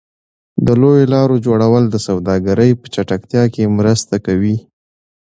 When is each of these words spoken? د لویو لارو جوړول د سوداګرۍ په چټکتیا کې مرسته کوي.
د 0.65 0.67
لویو 0.81 1.09
لارو 1.13 1.35
جوړول 1.45 1.83
د 1.89 1.95
سوداګرۍ 2.07 2.71
په 2.79 2.85
چټکتیا 2.93 3.43
کې 3.53 3.73
مرسته 3.77 4.15
کوي. 4.25 4.55